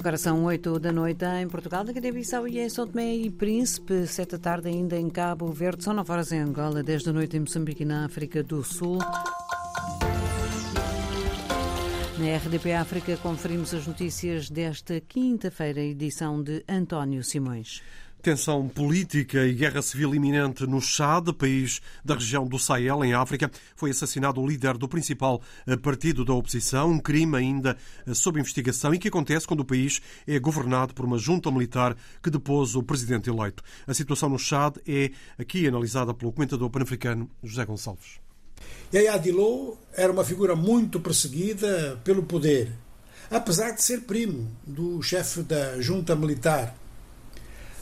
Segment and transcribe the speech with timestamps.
[0.00, 4.06] Agora são 8 da noite em Portugal, na Guiné-Bissau e em São Tomé e Príncipe,
[4.06, 7.36] 7 da tarde ainda em Cabo Verde, são 9 horas em Angola, 10 da noite
[7.36, 8.96] em Moçambique e na África do Sul.
[12.18, 17.82] Na RDP África conferimos as notícias desta quinta-feira, edição de António Simões.
[18.22, 23.50] Tensão política e guerra civil iminente no Chad, país da região do Sahel, em África.
[23.74, 28.38] Foi assassinado o líder do principal eh, partido da oposição, um crime ainda eh, sob
[28.38, 32.74] investigação e que acontece quando o país é governado por uma junta militar que depôs
[32.74, 33.62] o presidente eleito.
[33.86, 38.20] A situação no Chad é aqui analisada pelo comentador pan-africano José Gonçalves.
[38.92, 42.70] Yaya Dilou era uma figura muito perseguida pelo poder,
[43.30, 46.76] apesar de ser primo do chefe da junta militar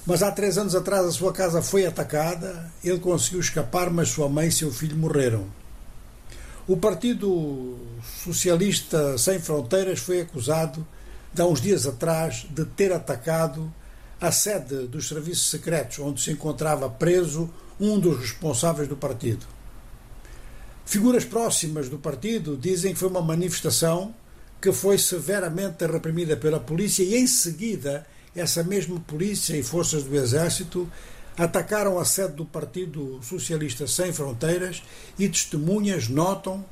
[0.09, 4.27] mas há três anos atrás a sua casa foi atacada, ele conseguiu escapar, mas sua
[4.27, 5.47] mãe e seu filho morreram.
[6.67, 7.77] O Partido
[8.25, 10.87] Socialista Sem Fronteiras foi acusado,
[11.31, 13.71] de há uns dias atrás, de ter atacado
[14.19, 19.45] a sede dos serviços secretos, onde se encontrava preso um dos responsáveis do partido.
[20.87, 24.15] Figuras próximas do partido dizem que foi uma manifestação
[24.59, 28.07] que foi severamente reprimida pela polícia e, em seguida,
[28.39, 30.89] essa mesma polícia e forças do Exército
[31.37, 34.83] atacaram a sede do Partido Socialista Sem Fronteiras
[35.19, 36.65] e testemunhas notam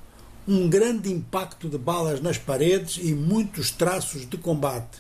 [0.47, 4.99] um grande impacto de balas nas paredes e muitos traços de combate.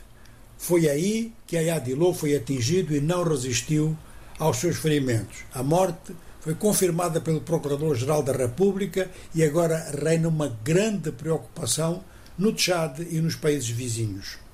[0.59, 3.97] Foi aí que Ayadilou foi atingido e não resistiu
[4.39, 5.39] aos seus ferimentos.
[5.55, 12.03] A morte foi confirmada pelo Procurador-Geral da República e agora reina uma grande preocupação
[12.39, 14.46] no Tchad e nos países vizinhos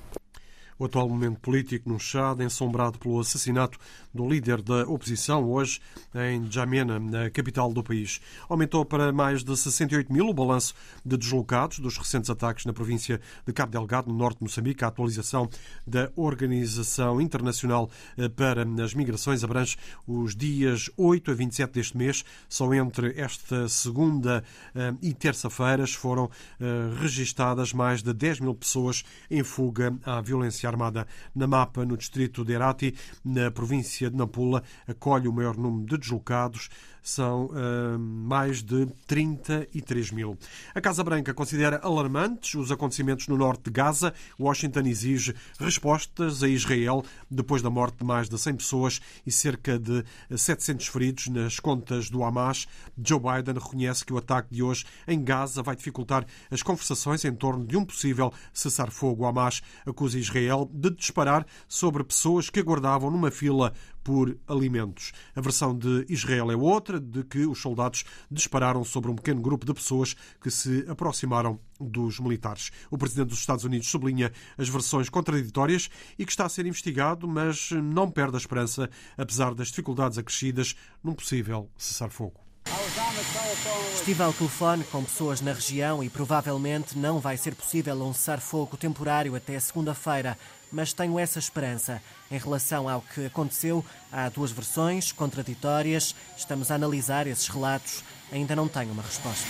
[0.83, 3.79] o atual momento político no Chad, ensombrado pelo assassinato
[4.13, 5.79] do líder da oposição, hoje
[6.13, 8.19] em Djamena, na capital do país.
[8.49, 13.21] Aumentou para mais de 68 mil o balanço de deslocados dos recentes ataques na província
[13.47, 14.83] de Cabo Delgado, no norte de Moçambique.
[14.83, 15.49] A atualização
[15.87, 22.25] da Organização Internacional eh, para as Migrações abrange os dias 8 a 27 deste mês.
[22.49, 24.43] Só entre esta segunda
[24.75, 26.29] eh, e terça-feiras foram
[26.59, 31.95] eh, registadas mais de 10 mil pessoas em fuga à violência Armada na Mapa, no
[31.95, 36.69] distrito de Herati, na província de Nampula, acolhe o maior número de deslocados
[37.03, 40.37] são uh, mais de 33 mil.
[40.73, 44.13] A Casa Branca considera alarmantes os acontecimentos no norte de Gaza.
[44.39, 49.77] Washington exige respostas a Israel depois da morte de mais de 100 pessoas e cerca
[49.77, 50.03] de
[50.35, 52.67] 700 feridos nas contas do Hamas.
[52.97, 57.35] Joe Biden reconhece que o ataque de hoje em Gaza vai dificultar as conversações em
[57.35, 59.23] torno de um possível cessar-fogo.
[59.23, 65.13] O Hamas acusa Israel de disparar sobre pessoas que aguardavam numa fila por alimentos.
[65.35, 69.65] A versão de Israel é outra, de que os soldados dispararam sobre um pequeno grupo
[69.65, 72.71] de pessoas que se aproximaram dos militares.
[72.91, 77.27] O presidente dos Estados Unidos sublinha as versões contraditórias e que está a ser investigado,
[77.27, 82.52] mas não perde a esperança, apesar das dificuldades acrescidas num possível cessar-fogo.
[84.03, 88.75] Estive ao telefone com pessoas na região e provavelmente não vai ser possível um cessar-fogo
[88.75, 90.37] temporário até segunda-feira
[90.73, 92.01] mas tenho essa esperança.
[92.31, 96.15] Em relação ao que aconteceu, há duas versões contraditórias.
[96.35, 98.03] Estamos a analisar esses relatos.
[98.31, 99.47] Ainda não tenho uma resposta.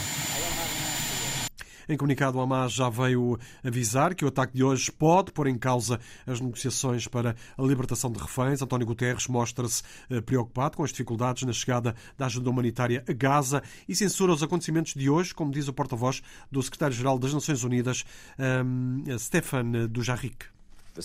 [1.87, 5.57] Em comunicado, o Hamas já veio avisar que o ataque de hoje pode pôr em
[5.57, 8.61] causa as negociações para a libertação de reféns.
[8.61, 13.61] António Guterres mostra-se eh, preocupado com as dificuldades na chegada da ajuda humanitária a Gaza
[13.87, 18.05] e censura os acontecimentos de hoje, como diz o porta-voz do secretário-geral das Nações Unidas,
[18.39, 20.53] um, ehm, Stefan Dujarric.
[20.95, 20.99] Uh,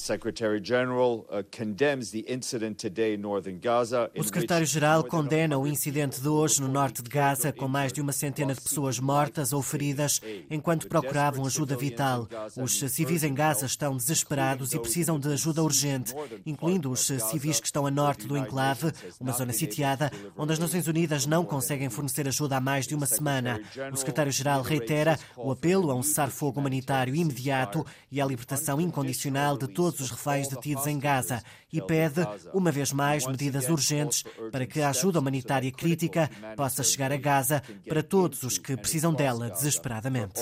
[4.21, 8.13] o secretário-geral condena o incidente de hoje no norte de Gaza, com mais de uma
[8.13, 12.29] centena de pessoas mortas ou feridas enquanto procuravam ajuda vital.
[12.55, 17.67] Os civis em Gaza estão desesperados e precisam de ajuda urgente, incluindo os civis que
[17.67, 22.29] estão a norte do enclave, uma zona sitiada, onde as Nações Unidas não conseguem fornecer
[22.29, 23.59] ajuda há mais de uma semana.
[23.91, 29.78] O secretário-geral reitera o apelo a um cessar-fogo humanitário imediato e à libertação incondicional de
[29.79, 31.41] todos os reféns detidos em Gaza
[31.73, 37.13] e pede, uma vez mais, medidas urgentes para que a ajuda humanitária crítica possa chegar
[37.13, 40.41] a Gaza para todos os que precisam dela desesperadamente.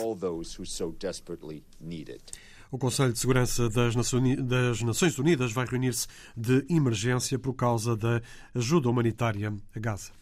[2.71, 8.23] O Conselho de Segurança das Nações Unidas vai reunir-se de emergência por causa da
[8.55, 10.13] ajuda humanitária a Gaza.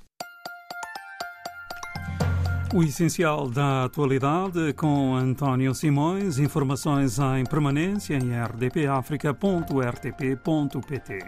[2.75, 11.19] O essencial da atualidade com António Simões, informações em permanência em rdpafrica.rtp.pt.